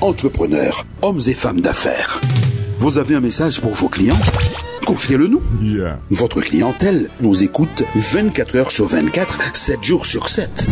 [0.00, 2.20] entrepreneurs, hommes et femmes d'affaires.
[2.78, 4.18] Vous avez un message pour vos clients?
[4.86, 5.42] Confiez-le nous.
[6.10, 10.66] Votre clientèle nous écoute 24 heures sur 24, 7 jours sur 7.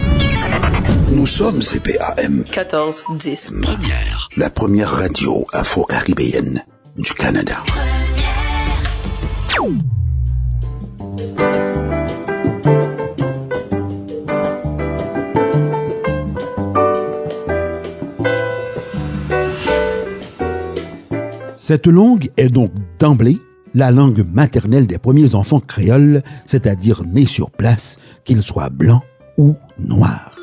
[1.11, 2.45] Nous sommes CPAM.
[2.51, 3.53] 14 10.
[3.63, 4.29] Première.
[4.37, 6.65] La première radio afro-caribéenne
[6.97, 7.57] du Canada.
[21.69, 23.37] Cette langue est donc d'emblée
[23.75, 29.03] la langue maternelle des premiers enfants créoles, c'est-à-dire nés sur place, qu'ils soient blancs
[29.37, 30.39] ou noirs.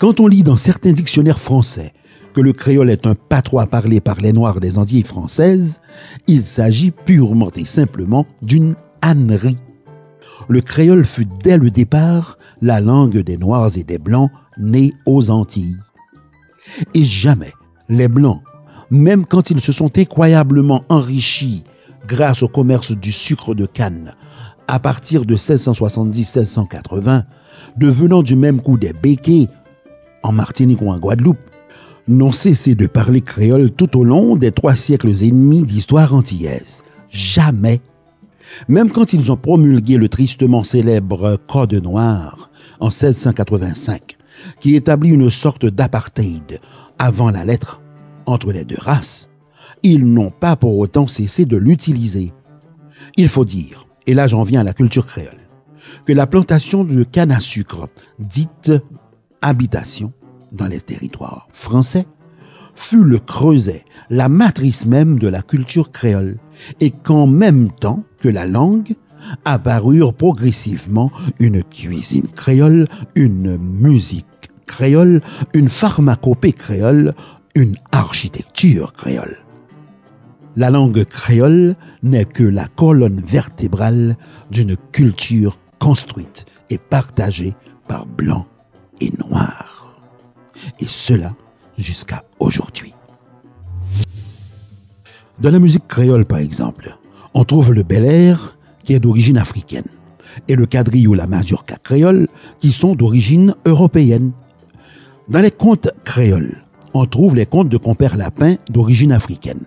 [0.00, 1.92] Quand on lit dans certains dictionnaires français
[2.32, 5.82] que le créole est un patois parlé par les Noirs des Antilles françaises,
[6.26, 9.58] il s'agit purement et simplement d'une ânerie.
[10.48, 15.30] Le créole fut dès le départ la langue des Noirs et des Blancs nés aux
[15.30, 15.76] Antilles.
[16.94, 17.52] Et jamais
[17.90, 18.40] les Blancs,
[18.90, 21.64] même quand ils se sont incroyablement enrichis
[22.06, 24.12] grâce au commerce du sucre de canne,
[24.68, 27.24] à partir de 1670-1680,
[27.76, 29.48] devenant du même coup des béquets
[30.22, 31.38] en Martinique ou en Guadeloupe,
[32.08, 36.82] n'ont cessé de parler créole tout au long des trois siècles et demi d'histoire antillaise.
[37.10, 37.80] Jamais.
[38.68, 44.16] Même quand ils ont promulgué le tristement célèbre Code noir en 1685,
[44.60, 46.60] qui établit une sorte d'apartheid
[46.98, 47.80] avant la lettre
[48.26, 49.28] entre les deux races,
[49.82, 52.32] ils n'ont pas pour autant cessé de l'utiliser.
[53.16, 55.48] Il faut dire, et là j'en viens à la culture créole,
[56.04, 57.88] que la plantation de canne à sucre,
[58.18, 58.72] dite
[59.42, 60.12] habitation,
[60.52, 62.06] dans les territoires français,
[62.74, 66.36] fut le creuset, la matrice même de la culture créole,
[66.80, 68.96] et qu'en même temps que la langue,
[69.44, 71.10] apparurent progressivement
[71.40, 74.26] une cuisine créole, une musique
[74.66, 75.20] créole,
[75.54, 77.14] une pharmacopée créole,
[77.56, 79.38] une architecture créole.
[80.56, 84.16] La langue créole n'est que la colonne vertébrale
[84.50, 87.54] d'une culture construite et partagée
[87.88, 88.46] par blancs
[89.00, 89.96] et noirs.
[90.80, 91.34] Et cela
[91.78, 92.92] jusqu'à aujourd'hui.
[95.38, 96.98] Dans la musique créole, par exemple,
[97.32, 99.88] on trouve le bel air qui est d'origine africaine
[100.48, 102.28] et le quadrille ou la mazurka créole
[102.58, 104.32] qui sont d'origine européenne.
[105.28, 109.64] Dans les contes créoles, on trouve les contes de compère Lapin d'origine africaine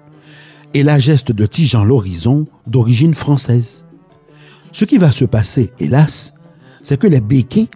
[0.73, 3.85] et la geste de Tijan l'Horizon d'origine française.
[4.71, 6.33] Ce qui va se passer, hélas,
[6.83, 7.67] c'est que les béquets,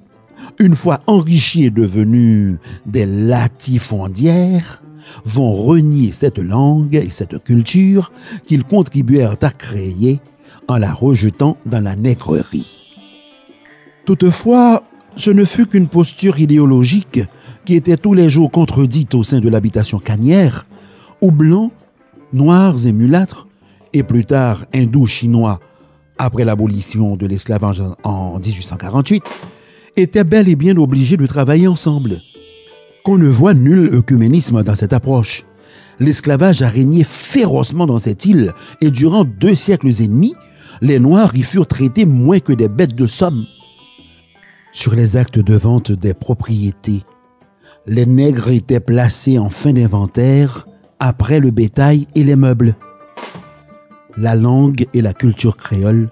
[0.59, 4.83] une fois enrichis et devenus des latifondières,
[5.25, 8.11] vont renier cette langue et cette culture
[8.45, 10.19] qu'ils contribuèrent à créer
[10.67, 12.83] en la rejetant dans la nègrerie.
[14.05, 14.83] Toutefois,
[15.15, 17.19] ce ne fut qu'une posture idéologique
[17.65, 20.65] qui était tous les jours contredite au sein de l'habitation canière,
[21.21, 21.71] où blancs
[22.33, 23.47] noirs et mulâtres,
[23.93, 25.59] et plus tard hindous chinois
[26.17, 29.23] après l'abolition de l'esclavage en 1848,
[29.95, 32.19] étaient bel et bien obligés de travailler ensemble.
[33.03, 35.43] Qu'on ne voit nul œcuménisme dans cette approche.
[35.99, 40.33] L'esclavage a régné férocement dans cette île et durant deux siècles et demi,
[40.81, 43.43] les Noirs y furent traités moins que des bêtes de somme.
[44.71, 47.03] Sur les actes de vente des propriétés,
[47.85, 50.67] les nègres étaient placés en fin d'inventaire
[50.99, 52.75] après le bétail et les meubles.
[54.15, 56.09] La langue et la culture créole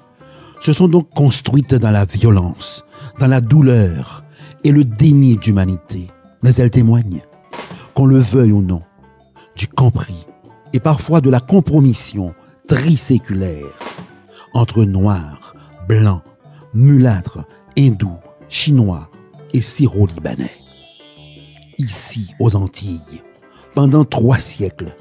[0.59, 2.85] se sont donc construites dans la violence,
[3.19, 4.23] dans la douleur
[4.63, 6.07] et le déni d'humanité.
[6.43, 7.21] Mais elles témoignent,
[7.93, 8.81] qu'on le veuille ou non,
[9.55, 10.27] du compris
[10.73, 12.33] et parfois de la compromission
[12.67, 13.65] triséculaire
[14.53, 15.55] entre noirs,
[15.87, 16.23] blancs,
[16.73, 17.45] mulâtres,
[17.77, 19.09] hindous, chinois
[19.53, 20.60] et syro-libanais.
[21.81, 23.23] Ici, aux Antilles,
[23.73, 24.95] pendant trois siècles,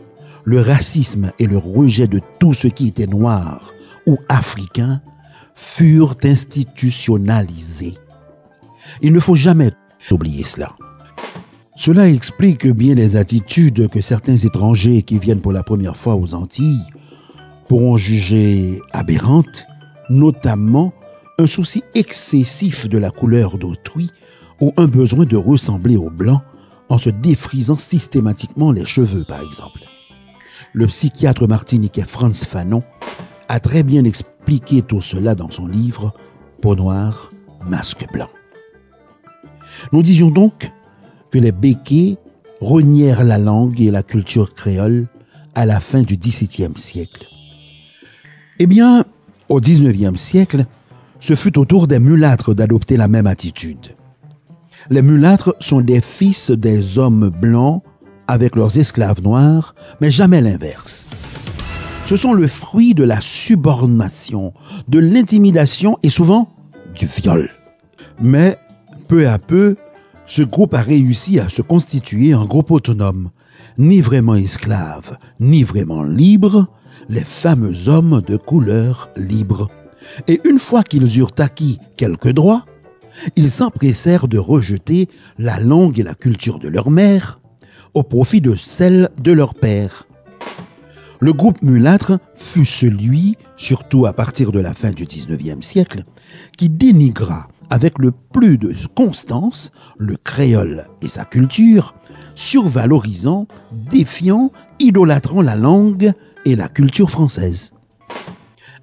[0.44, 3.74] le racisme et le rejet de tout ce qui était noir
[4.06, 5.02] ou africain
[5.54, 7.98] furent institutionnalisés.
[9.02, 9.72] Il ne faut jamais
[10.10, 10.74] oublier cela.
[11.76, 16.32] Cela explique bien les attitudes que certains étrangers qui viennent pour la première fois aux
[16.32, 16.86] Antilles
[17.68, 19.66] pourront juger aberrantes,
[20.08, 20.94] notamment
[21.38, 24.10] un souci excessif de la couleur d'autrui
[24.62, 26.40] ou un besoin de ressembler aux blancs
[26.90, 29.80] en se défrisant systématiquement les cheveux, par exemple.
[30.72, 32.82] Le psychiatre martiniquais Franz Fanon
[33.48, 36.12] a très bien expliqué tout cela dans son livre
[36.60, 37.32] Peau noire,
[37.64, 38.28] masque blanc.
[39.92, 40.70] Nous disions donc
[41.30, 42.18] que les béquets
[42.60, 45.06] renièrent la langue et la culture créole
[45.54, 47.26] à la fin du XVIIe siècle.
[48.58, 49.04] Eh bien,
[49.48, 50.66] au XIXe siècle,
[51.20, 53.96] ce fut au tour des mulâtres d'adopter la même attitude.
[54.88, 57.82] Les mulâtres sont des fils des hommes blancs
[58.26, 61.06] avec leurs esclaves noirs, mais jamais l'inverse.
[62.06, 64.52] Ce sont le fruit de la subordination,
[64.88, 66.48] de l'intimidation et souvent
[66.94, 67.50] du viol.
[68.20, 68.58] Mais
[69.08, 69.76] peu à peu,
[70.26, 73.30] ce groupe a réussi à se constituer en groupe autonome,
[73.78, 76.68] ni vraiment esclave, ni vraiment libre,
[77.08, 79.68] les fameux hommes de couleur libre.
[80.28, 82.64] Et une fois qu'ils eurent acquis quelques droits,
[83.36, 85.08] ils s'empressèrent de rejeter
[85.38, 87.40] la langue et la culture de leur mère
[87.94, 90.06] au profit de celle de leur père.
[91.22, 96.04] Le groupe mulâtre fut celui, surtout à partir de la fin du XIXe siècle,
[96.56, 101.94] qui dénigra avec le plus de constance le créole et sa culture,
[102.34, 103.46] survalorisant,
[103.90, 106.12] défiant, idolâtrant la langue
[106.46, 107.72] et la culture française.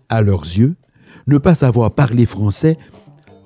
[0.09, 0.75] À leurs yeux,
[1.25, 2.77] ne pas savoir parler français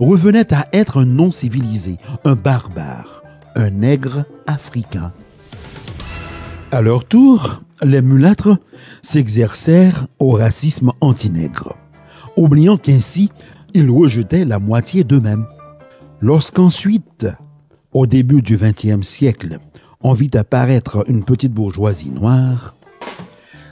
[0.01, 3.24] revenait à être un non civilisé, un barbare,
[3.56, 5.13] un nègre africain.
[6.71, 8.57] À leur tour, les mulâtres
[9.01, 11.75] s'exercèrent au racisme anti-nègre,
[12.36, 13.30] oubliant qu'ainsi
[13.74, 15.45] ils rejetaient la moitié d'eux-mêmes.
[16.19, 17.27] Lorsqu'ensuite,
[17.94, 19.59] au début du XXe siècle,
[20.01, 22.75] on vit apparaître une petite bourgeoisie noire,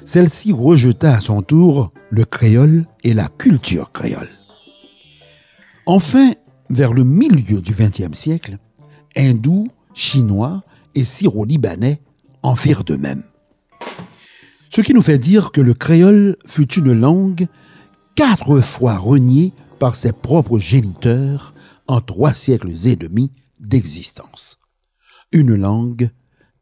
[0.05, 4.38] celle-ci rejeta à son tour le créole et la culture créole.
[5.91, 6.33] Enfin,
[6.69, 8.59] vers le milieu du XXe siècle,
[9.18, 10.63] hindous, chinois
[10.94, 12.00] et syro-libanais
[12.44, 13.24] en firent de même.
[14.69, 17.47] Ce qui nous fait dire que le créole fut une langue
[18.13, 21.56] quatre fois reniée par ses propres géniteurs
[21.88, 24.59] en trois siècles et demi d'existence.
[25.31, 26.12] Une langue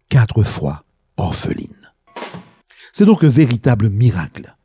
[0.07, 0.85] quatre fois
[1.17, 1.91] orpheline.
[2.93, 4.55] C'est donc un véritable miracle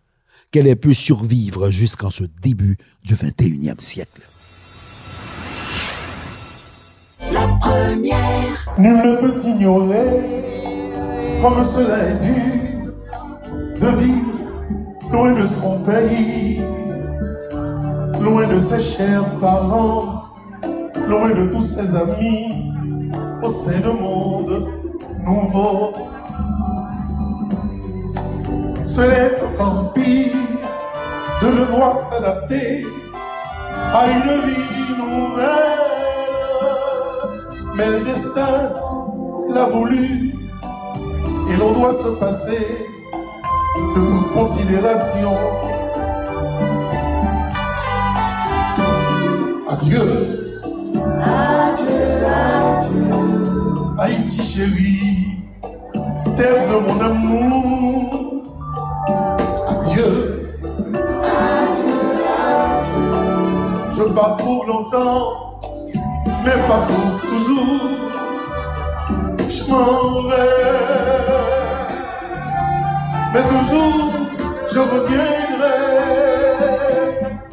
[0.52, 4.22] qu'elle ait pu survivre jusqu'en ce début du XXIe siècle.
[7.32, 8.74] La première.
[8.78, 10.42] Nul ne peut ignorer
[11.40, 12.92] comme cela est dur
[13.80, 14.38] de vivre
[15.10, 16.62] loin de son pays,
[18.20, 20.24] loin de ses chers parents,
[21.08, 22.72] loin de tous ses amis,
[23.42, 24.68] au sein d'un monde
[25.18, 25.92] nouveau.
[28.84, 30.32] C'est encore pire
[31.42, 32.86] de le voir s'adapter
[33.94, 35.91] à une vie nouvelle.
[37.74, 38.72] Mais le destin
[39.48, 40.34] l'a voulu
[41.48, 42.86] et l'on doit se passer
[43.94, 45.36] de toute considération.
[49.68, 50.52] Adieu.
[51.22, 53.12] Adieu, adieu.
[53.98, 55.38] Haïti chérie,
[56.36, 58.42] terre de mon amour.
[59.68, 60.50] Adieu.
[63.90, 65.60] Je bats pour longtemps,
[66.44, 67.11] mais pas pour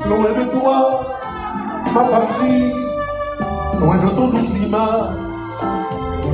[0.10, 1.18] loin de toi,
[1.94, 2.74] ma patrie,
[3.80, 5.14] loin de ton doux climat.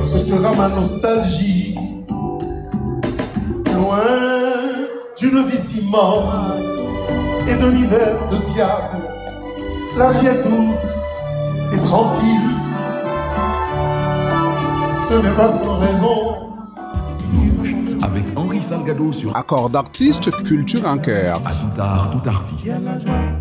[0.02, 1.76] Ce sera ma nostalgie.
[3.74, 3.98] Loin
[5.18, 6.26] d'une vie si morte
[7.48, 9.08] et d'un hiver de diable.
[9.96, 11.24] La vie est douce
[11.72, 12.50] et tranquille.
[15.08, 16.45] Ce n'est pas sans raison.
[18.02, 21.40] Avec Henri Salgado sur Accord d'artistes, culture en cœur.
[21.44, 22.72] À tout art, tout artiste.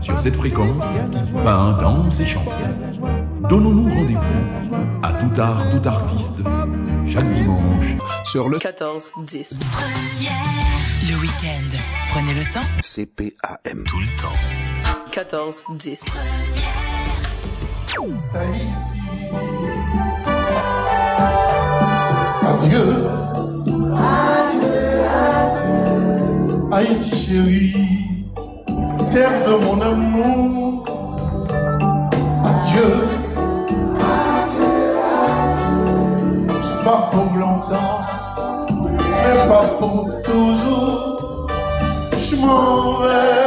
[0.01, 2.49] Sur cette fréquence qui peint, danse et chante.
[3.49, 6.41] Donnons-nous rendez-vous à tout art, tout artiste.
[7.05, 9.59] Chaque dimanche Sur le 14, 10.
[11.09, 11.77] Le week-end,
[12.11, 12.65] prenez le temps.
[12.81, 13.83] CPAM.
[13.85, 14.37] tout le temps.
[15.11, 16.05] 14, 10.
[18.33, 18.75] Tahiti.
[22.43, 23.34] Adieu.
[26.87, 27.73] Haïti chérie,
[29.09, 30.85] terre de mon amour.
[32.43, 32.91] Adieu.
[36.61, 38.01] Je pars pour longtemps,
[38.69, 41.47] mais pas pour toujours.
[42.19, 43.45] Je m'en vais.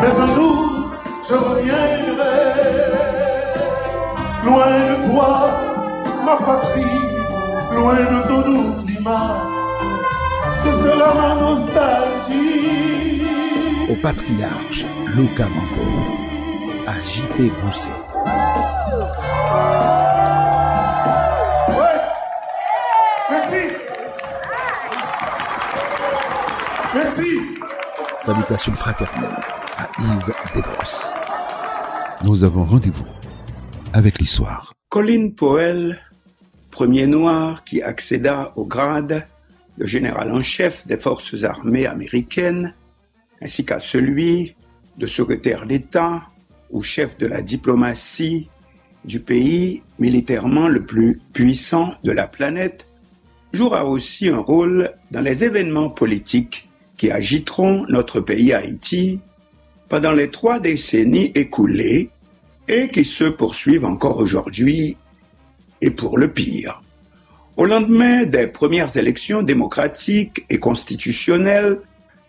[0.00, 0.90] Mais un jour,
[1.28, 2.38] je reviendrai
[4.44, 5.50] loin de toi,
[6.24, 7.00] ma patrie,
[7.72, 9.47] loin de ton doux climat.
[10.98, 13.22] Ma nostalgie.
[13.88, 15.86] Au patriarche Luca Mambo.
[16.86, 17.88] À JP Gousset.
[21.68, 22.00] Ouais.
[23.30, 23.62] Merci.
[26.94, 27.30] Merci.
[28.18, 29.30] Salutations fraternelles
[29.76, 31.12] à Yves Desbrosses.
[32.24, 33.06] Nous avons rendez-vous
[33.92, 34.72] avec l'histoire.
[34.90, 36.00] Colline Powell
[36.70, 39.26] premier noir qui accéda au grade
[39.78, 42.74] de général en chef des forces armées américaines,
[43.40, 44.54] ainsi qu'à celui
[44.98, 46.22] de secrétaire d'État
[46.70, 48.48] ou chef de la diplomatie
[49.04, 52.86] du pays militairement le plus puissant de la planète,
[53.52, 56.68] jouera aussi un rôle dans les événements politiques
[56.98, 59.20] qui agiteront notre pays Haïti
[59.88, 62.10] pendant les trois décennies écoulées
[62.66, 64.96] et qui se poursuivent encore aujourd'hui
[65.80, 66.82] et pour le pire.
[67.58, 71.80] Au lendemain des premières élections démocratiques et constitutionnelles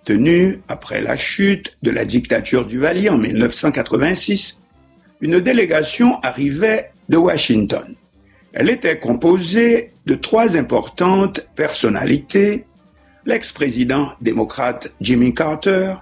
[0.03, 4.57] tenues après la chute de la dictature du Valier en 1986,
[5.21, 7.93] une délégation arrivait de Washington.
[8.53, 12.65] Elle était composée de trois importantes personnalités,
[13.25, 15.93] l'ex-président démocrate Jimmy Carter,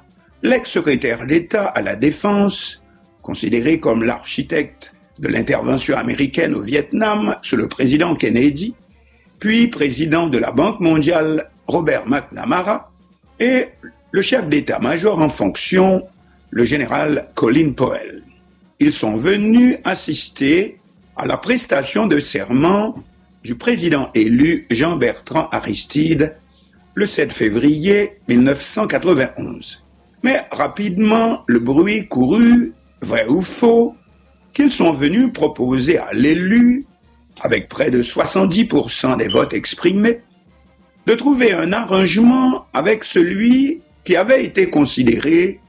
[0.41, 2.81] l'ex-secrétaire d'État à la Défense,
[3.24, 8.74] considéré comme l'architecte de l'intervention américaine au Vietnam sous le président Kennedy,
[9.39, 12.89] puis président de la Banque mondiale Robert McNamara,
[13.39, 13.67] et
[14.12, 16.03] le chef d'état-major en fonction,
[16.50, 18.24] le général Colin Powell.
[18.79, 20.77] Ils sont venus assister
[21.15, 22.96] à la prestation de serment
[23.44, 26.36] du président élu Jean-Bertrand Aristide
[26.96, 29.84] le 7 février 1991.
[30.24, 33.96] Mais rapidement, le bruit courut, vrai ou faux,
[34.53, 36.86] qu'ils sont venus proposer à l'élu,
[37.41, 40.20] avec près de 70% des votes exprimés,
[41.06, 45.60] de trouver un arrangement avec celui qui avait été considéré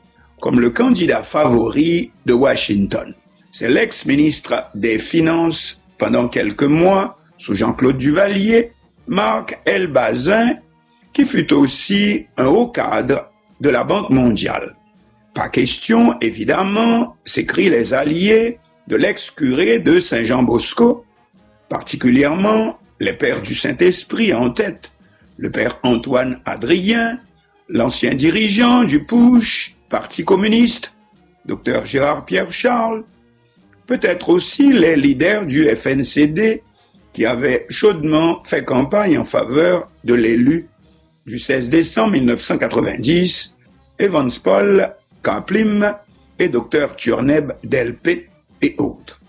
[0.41, 3.15] comme le candidat favori de Washington.
[3.53, 8.73] C'est l'ex-ministre des Finances pendant quelques mois, sous Jean-Claude Duvalier,
[9.07, 9.89] Marc L.
[9.89, 10.57] Bazin,
[11.13, 14.77] qui fut aussi un haut cadre de la Banque mondiale.
[15.35, 21.05] Pas question, évidemment, s'écrient les alliés de l'ex-curé de Saint-Jean-Bosco,
[21.69, 24.91] particulièrement les pères du Saint-Esprit en tête,
[25.37, 27.19] le père Antoine Adrien,
[27.69, 30.93] l'ancien dirigeant du PUSH, Parti communiste,
[31.47, 33.05] docteur Gérard Pierre Charles,
[33.87, 36.63] peut-être aussi les leaders du FNCD
[37.13, 40.69] qui avaient chaudement fait campagne en faveur de l'élu
[41.27, 43.55] du 16 décembre 1990,
[43.99, 45.95] Evans Paul, Kaplim
[46.39, 48.29] et docteur Turneb Delpé
[48.63, 49.21] et autres.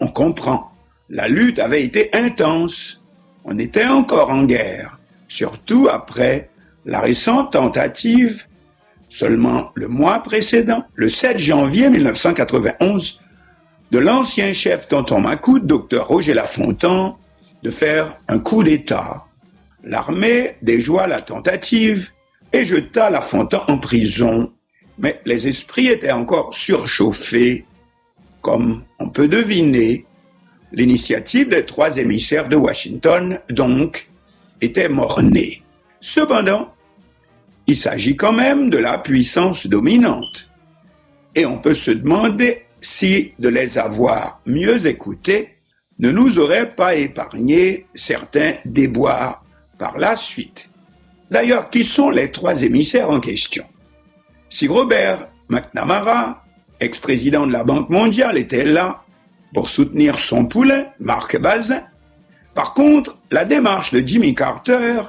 [0.00, 0.72] On comprend,
[1.10, 3.00] la lutte avait été intense,
[3.44, 4.98] on était encore en guerre,
[5.28, 6.50] surtout après
[6.84, 8.42] la récente tentative
[9.10, 13.20] seulement le mois précédent, le 7 janvier 1991,
[13.90, 17.16] de l'ancien chef Tonton Macoute, docteur Roger Lafontan,
[17.62, 19.24] de faire un coup d'État.
[19.82, 22.06] L'armée déjoua la tentative
[22.52, 24.50] et jeta Lafontan en prison.
[24.98, 27.64] Mais les esprits étaient encore surchauffés.
[28.42, 30.04] Comme on peut deviner,
[30.72, 34.08] l'initiative des trois émissaires de Washington, donc,
[34.60, 35.62] était mornée.
[36.00, 36.72] Cependant,
[37.66, 40.50] il s'agit quand même de la puissance dominante.
[41.34, 45.50] Et on peut se demander si de les avoir mieux écoutés
[45.98, 49.42] ne nous aurait pas épargné certains déboires
[49.78, 50.68] par la suite.
[51.30, 53.64] D'ailleurs, qui sont les trois émissaires en question?
[54.50, 56.42] Si Robert McNamara,
[56.80, 59.02] ex-président de la Banque mondiale, était là
[59.54, 61.82] pour soutenir son poulain, Marc Bazin,
[62.54, 65.02] par contre, la démarche de Jimmy Carter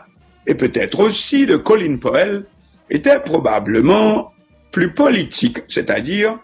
[0.48, 2.46] et peut-être aussi de Colin Powell,
[2.90, 4.32] était probablement
[4.72, 6.40] plus politique, c'est-à-dire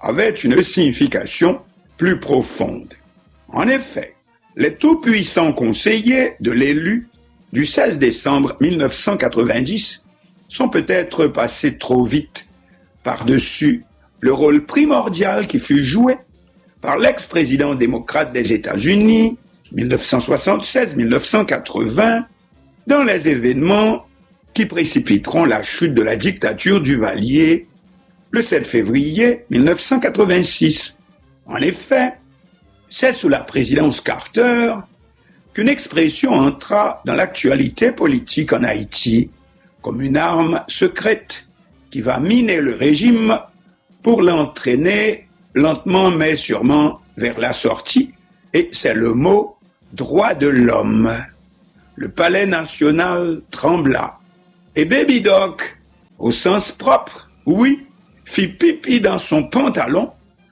[0.00, 1.60] avait une signification
[1.96, 2.94] plus profonde.
[3.48, 4.14] En effet,
[4.56, 7.08] les tout-puissants conseillers de l'élu
[7.52, 10.02] du 16 décembre 1990
[10.48, 12.46] sont peut-être passés trop vite
[13.04, 13.84] par-dessus
[14.20, 16.16] le rôle primordial qui fut joué
[16.84, 19.38] par l'ex-président démocrate des États-Unis
[19.74, 22.24] 1976-1980
[22.86, 24.04] dans les événements
[24.52, 27.68] qui précipiteront la chute de la dictature du Valier
[28.32, 30.94] le 7 février 1986.
[31.46, 32.12] En effet,
[32.90, 34.74] c'est sous la présidence Carter
[35.54, 39.30] qu'une expression entra dans l'actualité politique en Haïti
[39.80, 41.46] comme une arme secrète
[41.90, 43.38] qui va miner le régime
[44.02, 48.12] pour l'entraîner lentement mais sûrement vers la sortie,
[48.52, 49.56] et c'est le mot
[49.92, 51.12] droit de l'homme.
[51.96, 54.18] Le palais national trembla.
[54.76, 55.62] Et Baby Doc,
[56.18, 57.86] au sens propre, oui,
[58.24, 60.10] fit pipi dans son pantalon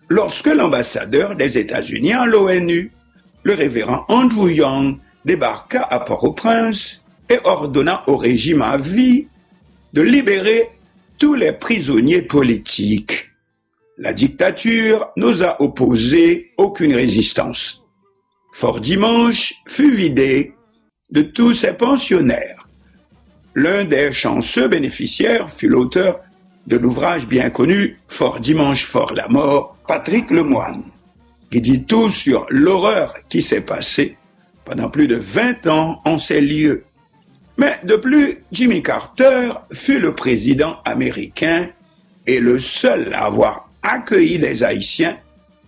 [0.09, 2.93] lorsque l'ambassadeur des États-Unis à l'ONU,
[3.43, 9.27] le révérend Andrew Young, débarqua à Port-au-Prince et ordonna au régime à vie
[9.93, 10.69] de libérer
[11.19, 13.32] tous les prisonniers politiques.
[13.99, 17.79] La dictature n'osa opposer aucune résistance.
[18.55, 20.53] Fort Dimanche fut vidé
[21.11, 22.67] de tous ses pensionnaires.
[23.55, 26.21] L'un des chanceux bénéficiaires fut l'auteur
[26.67, 30.85] de l'ouvrage bien connu Fort Dimanche, Fort la mort, Patrick Lemoine,
[31.51, 34.17] qui dit tout sur l'horreur qui s'est passée
[34.65, 36.85] pendant plus de 20 ans en ces lieux.
[37.59, 39.51] Mais de plus, Jimmy Carter
[39.85, 41.69] fut le président américain
[42.27, 45.19] et le seul à avoir accueilli les Haïtiens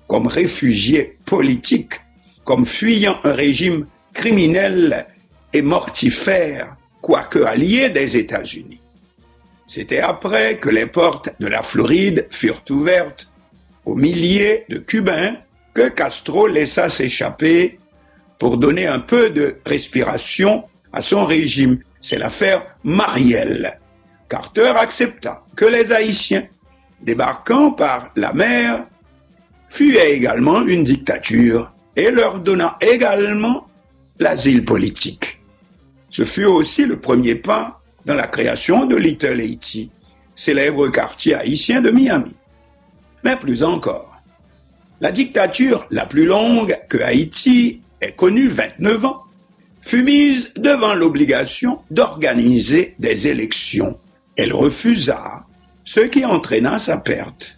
[0.09, 2.01] comme réfugiés politiques,
[2.45, 5.07] comme fuyant un régime criminel
[5.53, 8.81] et mortifère, quoique allié des États-Unis.
[9.67, 13.29] C'était après que les portes de la Floride furent ouvertes
[13.85, 15.37] aux milliers de Cubains
[15.75, 17.79] que Castro laissa s'échapper
[18.39, 21.79] pour donner un peu de respiration à son régime.
[22.01, 23.79] C'est l'affaire Marielle.
[24.29, 26.47] Carter accepta que les Haïtiens,
[27.05, 28.87] débarquant par la mer,
[29.71, 33.67] fuyaient également une dictature et leur donna également
[34.19, 35.39] l'asile politique.
[36.11, 39.91] Ce fut aussi le premier pas dans la création de Little Haiti,
[40.37, 42.35] célèbre quartier haïtien de Miami.
[43.25, 44.15] Mais plus encore,
[45.01, 49.23] la dictature la plus longue que Haïti ait connue, 29 ans,
[49.83, 53.99] fut mise devant l'obligation d'organiser des élections.
[54.37, 55.45] Elle refusa,
[55.85, 57.57] ce qui entraîna sa perte.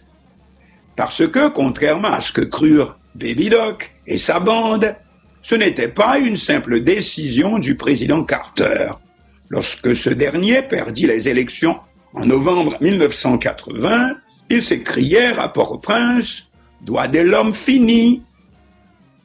[0.95, 4.95] Parce que, contrairement à ce que crurent Baby Doc et sa bande,
[5.43, 8.91] ce n'était pas une simple décision du président Carter.
[9.49, 11.77] Lorsque ce dernier perdit les élections
[12.13, 14.15] en novembre 1980,
[14.49, 16.43] ils s'écrièrent à Port-au-Prince
[16.81, 18.21] Doigt de l'homme fini.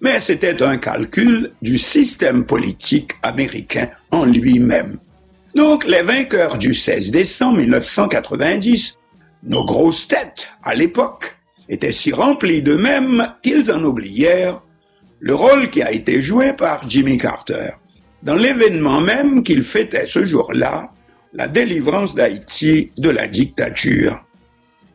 [0.01, 4.99] Mais c'était un calcul du système politique américain en lui-même.
[5.55, 8.99] Donc les vainqueurs du 16 décembre 1990,
[9.45, 11.37] nos grosses têtes à l'époque,
[11.69, 14.61] étaient si remplis d'eux-mêmes qu'ils en oublièrent
[15.21, 17.71] le rôle qui a été joué par Jimmy Carter
[18.23, 20.91] dans l'événement même qu'il fêtait ce jour-là,
[21.33, 24.21] la délivrance d'Haïti de la dictature.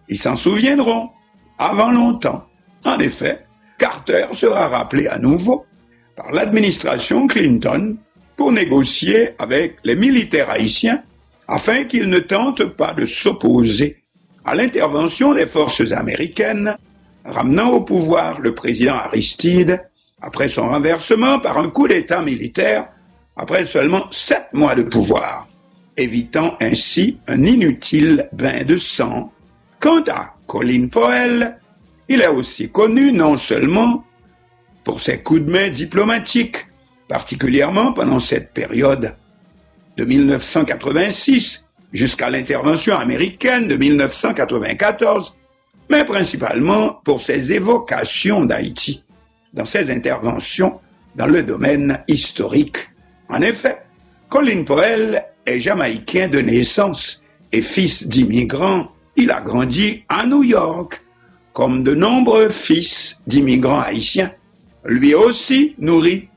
[0.07, 1.09] Ils s'en souviendront
[1.57, 2.43] avant longtemps.
[2.85, 3.45] En effet,
[3.77, 5.65] Carter sera rappelé à nouveau
[6.15, 7.97] par l'administration Clinton
[8.37, 11.01] pour négocier avec les militaires haïtiens
[11.47, 13.97] afin qu'ils ne tentent pas de s'opposer
[14.45, 16.77] à l'intervention des forces américaines,
[17.25, 19.81] ramenant au pouvoir le président Aristide
[20.21, 22.87] après son renversement par un coup d'État militaire
[23.35, 25.47] après seulement sept mois de pouvoir,
[25.95, 29.31] évitant ainsi un inutile bain de sang.
[29.79, 31.57] Quant à Colin Powell,
[32.09, 34.03] il est aussi connu non seulement
[34.83, 36.65] pour ses coups de main diplomatiques,
[37.07, 39.15] particulièrement pendant cette période
[39.97, 45.33] de 1986 jusqu'à l'intervention américaine de 1994,
[45.89, 49.03] mais principalement pour ses évocations d'Haïti
[49.53, 50.79] dans ses interventions
[51.15, 52.77] dans le domaine historique.
[53.29, 53.77] En effet,
[54.29, 58.89] Colin Powell est jamaïcain de naissance et fils d'immigrants.
[59.15, 61.01] Il a grandi à New York,
[61.53, 64.31] comme de nombreux fils d'immigrants haïtiens,
[64.85, 66.29] lui aussi nourri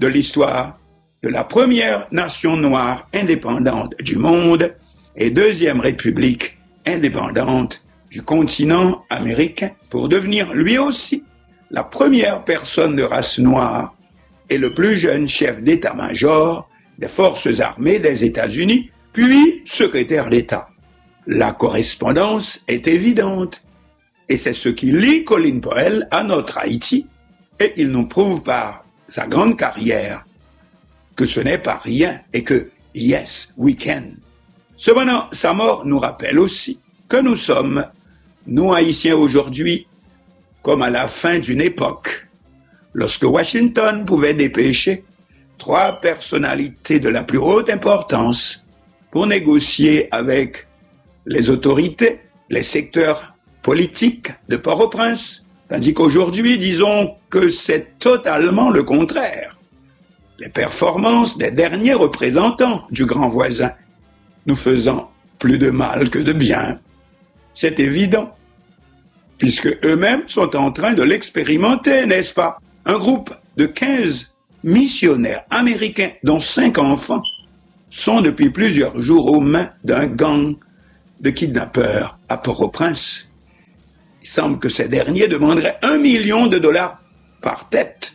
[0.00, 0.78] de l'histoire
[1.22, 4.74] de la première nation noire indépendante du monde
[5.16, 7.80] et deuxième république indépendante
[8.10, 11.24] du continent américain pour devenir lui aussi
[11.70, 13.94] la première personne de race noire
[14.50, 20.68] et le plus jeune chef d'état-major des forces armées des États-Unis, puis secrétaire d'État.
[21.26, 23.60] La correspondance est évidente,
[24.28, 27.06] et c'est ce qui lie Colin Powell à notre Haïti,
[27.58, 28.83] et il nous prouve par
[29.14, 30.24] sa grande carrière
[31.16, 34.16] que ce n'est pas rien et que yes, we can.
[34.76, 37.86] Cependant, sa mort nous rappelle aussi que nous sommes,
[38.46, 39.86] nous Haïtiens aujourd'hui,
[40.62, 42.26] comme à la fin d'une époque,
[42.92, 45.04] lorsque Washington pouvait dépêcher
[45.58, 48.64] trois personnalités de la plus haute importance
[49.12, 50.66] pour négocier avec
[51.26, 59.58] les autorités, les secteurs politiques de Port-au-Prince, tandis qu'aujourd'hui, disons que c'est totalement le contraire.
[60.38, 63.72] Les performances des derniers représentants du grand voisin
[64.46, 66.78] nous faisant plus de mal que de bien,
[67.54, 68.34] c'est évident
[69.38, 72.58] puisque eux-mêmes sont en train de l'expérimenter, n'est-ce pas?
[72.86, 74.26] Un groupe de 15
[74.62, 77.22] missionnaires américains, dont 5 enfants,
[77.90, 80.56] sont depuis plusieurs jours aux mains d'un gang
[81.20, 83.28] de kidnappeurs à Port-au-Prince.
[84.24, 86.98] Il semble que ces derniers demanderaient un million de dollars
[87.42, 88.10] par tête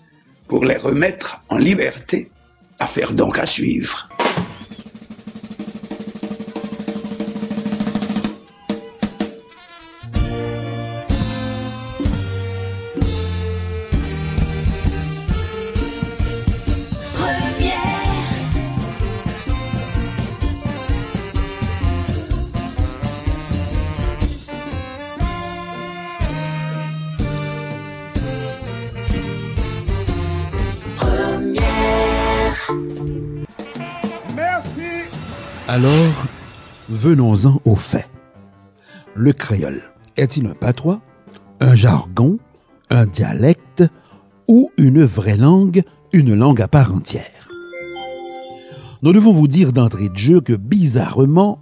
[0.48, 2.32] pour les remettre en liberté.
[2.80, 4.09] Affaire donc à suivre.
[35.72, 36.26] Alors,
[36.90, 38.10] venons-en aux faits.
[39.14, 39.84] Le créole
[40.18, 41.00] est-il un patois,
[41.60, 42.40] un jargon,
[42.90, 43.84] un dialecte
[44.48, 47.52] ou une vraie langue, une langue à part entière?
[49.04, 51.60] Nous devons vous dire d'entrée de jeu que bizarrement,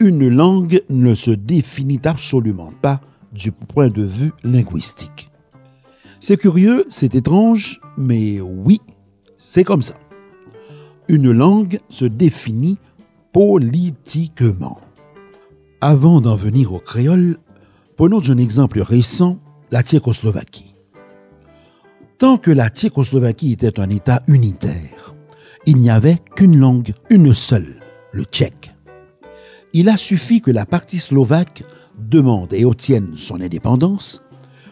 [0.00, 5.30] une langue ne se définit absolument pas du point de vue linguistique.
[6.18, 8.80] C'est curieux, c'est étrange, mais oui,
[9.38, 9.94] c'est comme ça.
[11.06, 12.78] Une langue se définit
[13.36, 14.80] politiquement.
[15.82, 17.36] Avant d'en venir au créole,
[17.94, 19.38] prenons un exemple récent,
[19.70, 20.74] la Tchécoslovaquie.
[22.16, 25.14] Tant que la Tchécoslovaquie était un État unitaire,
[25.66, 28.74] il n'y avait qu'une langue, une seule, le tchèque.
[29.74, 31.62] Il a suffi que la partie slovaque
[31.98, 34.22] demande et obtienne son indépendance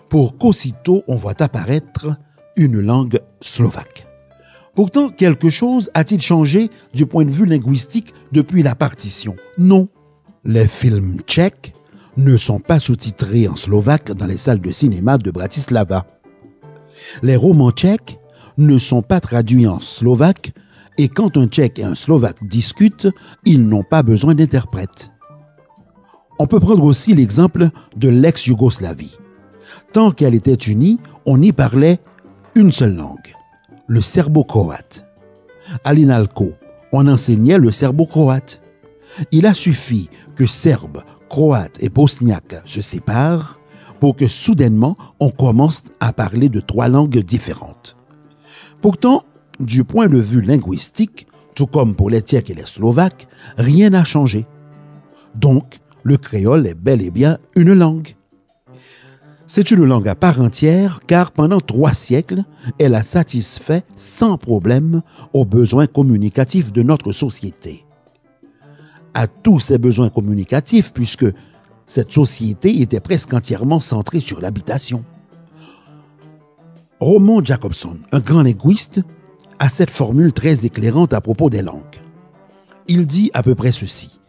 [0.08, 2.16] pour qu'aussitôt on voit apparaître
[2.56, 4.06] une langue slovaque.
[4.74, 9.36] Pourtant, quelque chose a-t-il changé du point de vue linguistique depuis la partition?
[9.56, 9.88] Non.
[10.44, 11.74] Les films tchèques
[12.16, 16.06] ne sont pas sous-titrés en slovaque dans les salles de cinéma de Bratislava.
[17.22, 18.18] Les romans tchèques
[18.58, 20.52] ne sont pas traduits en slovaque
[20.98, 23.08] et quand un tchèque et un slovaque discutent,
[23.44, 25.12] ils n'ont pas besoin d'interprète.
[26.38, 29.18] On peut prendre aussi l'exemple de l'ex-Yougoslavie.
[29.92, 32.00] Tant qu'elle était unie, on y parlait
[32.54, 33.33] une seule langue,
[33.86, 35.06] le serbo-croate.
[35.84, 36.52] À l'INALCO,
[36.92, 38.62] on enseignait le serbo-croate.
[39.32, 43.60] Il a suffi que Serbes, Croates et Bosniaques se séparent
[44.00, 47.96] pour que soudainement on commence à parler de trois langues différentes.
[48.82, 49.24] Pourtant,
[49.60, 54.04] du point de vue linguistique, tout comme pour les Tchèques et les Slovaques, rien n'a
[54.04, 54.46] changé.
[55.34, 58.14] Donc, le créole est bel et bien une langue.
[59.46, 62.44] C'est une langue à part entière car pendant trois siècles,
[62.78, 65.02] elle a satisfait sans problème
[65.34, 67.84] aux besoins communicatifs de notre société.
[69.12, 71.26] À tous ces besoins communicatifs puisque
[71.84, 75.04] cette société était presque entièrement centrée sur l'habitation.
[76.98, 79.02] Roman Jacobson, un grand linguiste,
[79.58, 82.00] a cette formule très éclairante à propos des langues.
[82.88, 84.20] Il dit à peu près ceci.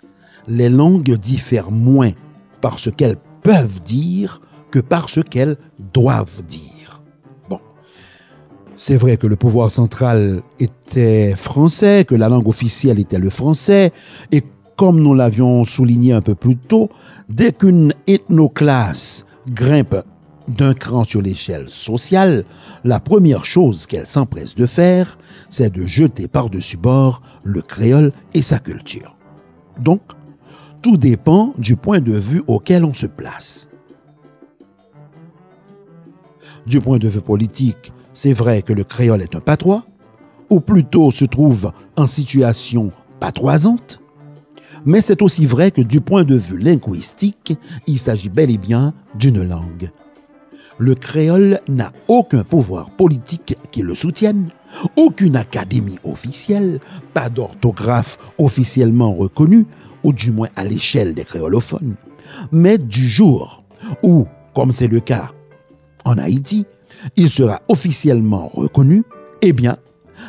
[0.50, 2.12] Les langues diffèrent moins
[2.60, 4.42] par ce qu'elles peuvent dire
[4.76, 5.56] que par ce qu'elles
[5.94, 7.02] doivent dire.
[7.50, 7.62] Bon.
[8.76, 13.94] C'est vrai que le pouvoir central était français, que la langue officielle était le français,
[14.34, 14.44] et
[14.76, 16.90] comme nous l'avions souligné un peu plus tôt,
[17.30, 19.96] dès qu'une ethnoclasse grimpe
[20.50, 22.44] d'un cran sur l'échelle sociale,
[22.84, 25.18] la première chose qu'elle s'empresse de faire,
[25.50, 29.16] c'est de jeter par-dessus bord le créole et sa culture.
[29.80, 30.02] Donc,
[30.82, 33.70] tout dépend du point de vue auquel on se place.
[36.66, 39.86] Du point de vue politique, c'est vrai que le créole est un patois,
[40.50, 44.02] ou plutôt se trouve en situation patoisante,
[44.86, 47.54] mais c'est aussi vrai que du point de vue linguistique,
[47.88, 49.92] il s'agit bel et bien d'une langue.
[50.78, 54.50] Le créole n'a aucun pouvoir politique qui le soutienne,
[54.96, 56.80] aucune académie officielle,
[57.14, 59.66] pas d'orthographe officiellement reconnue,
[60.04, 61.96] ou du moins à l'échelle des créolophones.
[62.52, 63.64] Mais du jour
[64.04, 65.32] où, comme c'est le cas
[66.06, 66.66] en Haïti,
[67.18, 69.04] il sera officiellement reconnu,
[69.42, 69.78] eh bien,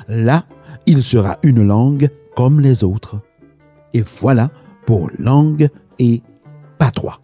[0.09, 0.45] là,
[0.87, 3.21] il sera une langue comme les autres.
[3.95, 4.51] Et voilà
[4.87, 6.23] pour langue et
[6.79, 7.21] patois.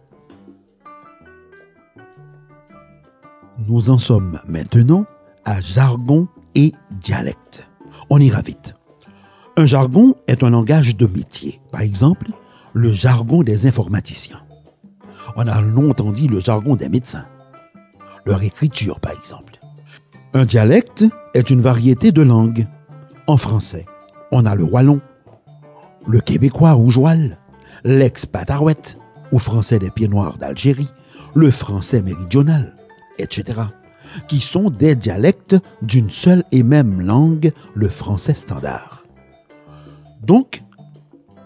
[3.67, 5.05] Nous en sommes maintenant
[5.45, 7.67] à jargon et dialecte.
[8.09, 8.75] On ira vite.
[9.55, 11.61] Un jargon est un langage de métier.
[11.71, 12.29] Par exemple,
[12.73, 14.41] le jargon des informaticiens.
[15.35, 17.25] On a longtemps dit le jargon des médecins.
[18.25, 19.59] Leur écriture, par exemple.
[20.33, 22.67] Un dialecte est une variété de langues.
[23.27, 23.85] En français,
[24.31, 25.01] on a le wallon,
[26.07, 27.37] le québécois ou joual,
[27.83, 28.97] l'ex-patarouette,
[29.31, 30.89] ou français des pieds noirs d'Algérie,
[31.35, 32.75] le français méridional,
[33.17, 33.61] etc.,
[34.27, 39.05] qui sont des dialectes d'une seule et même langue, le français standard.
[40.21, 40.63] Donc,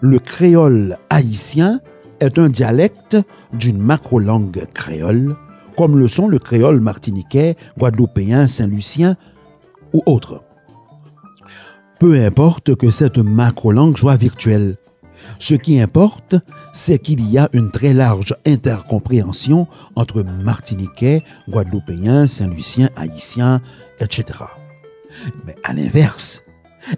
[0.00, 1.80] le créole haïtien
[2.20, 3.16] est un dialecte
[3.52, 5.36] d'une macro-langue créole,
[5.78, 9.16] comme le sont le créole martiniquais, guadeloupéen, saint-lucien
[9.92, 10.42] ou autres.
[12.00, 14.76] Peu importe que cette macro-langue soit virtuelle.
[15.38, 16.34] Ce qui importe,
[16.72, 23.60] c'est qu'il y a une très large intercompréhension entre martiniquais, guadeloupéen, saint-lucien, haïtien,
[24.00, 24.24] etc.
[25.46, 26.42] Mais à l'inverse,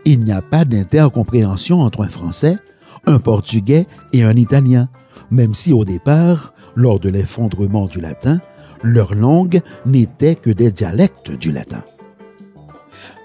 [0.07, 2.57] il n'y a pas d'intercompréhension entre un français,
[3.05, 4.89] un portugais et un italien,
[5.31, 8.41] même si au départ, lors de l'effondrement du latin,
[8.83, 11.85] leur langue n'était que des dialectes du latin.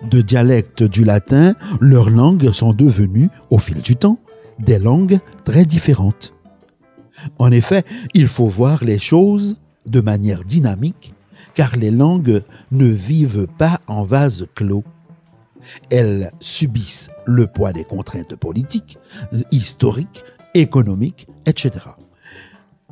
[0.10, 4.20] de dialectes du latin, leurs langues sont devenues, au fil du temps,
[4.60, 6.34] des langues très différentes.
[7.40, 11.14] En effet, il faut voir les choses de manière dynamique,
[11.54, 14.84] car les langues ne vivent pas en vase clos.
[15.90, 19.00] Elles subissent le poids des contraintes politiques,
[19.52, 21.72] historiques, économiques, etc.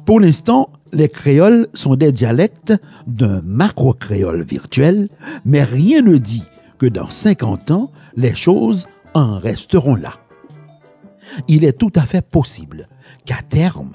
[0.05, 2.73] Pour l'instant, les créoles sont des dialectes
[3.07, 5.07] d'un macro-créole virtuel,
[5.45, 6.43] mais rien ne dit
[6.77, 10.13] que dans 50 ans, les choses en resteront là.
[11.47, 12.87] Il est tout à fait possible
[13.25, 13.93] qu'à terme,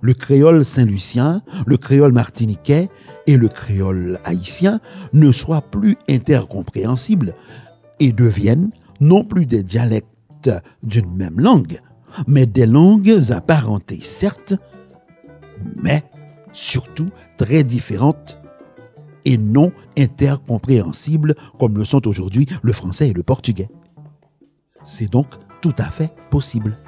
[0.00, 2.88] le créole saint-lucien, le créole martiniquais
[3.26, 4.80] et le créole haïtien
[5.12, 7.34] ne soient plus intercompréhensibles
[7.98, 10.50] et deviennent non plus des dialectes
[10.84, 11.80] d'une même langue,
[12.28, 14.54] mais des langues apparentées certes,
[15.82, 16.02] mais
[16.52, 18.38] surtout très différentes
[19.24, 23.68] et non intercompréhensibles comme le sont aujourd'hui le français et le portugais.
[24.82, 25.26] C'est donc
[25.60, 26.78] tout à fait possible.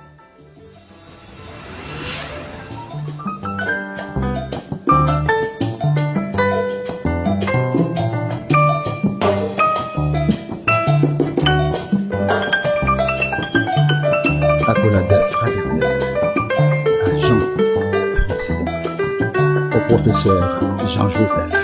[20.13, 21.55] Jean-Joseph,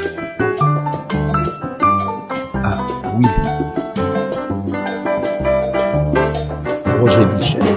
[2.62, 2.86] à
[3.18, 3.28] Willy,
[7.00, 7.75] Roger Michel.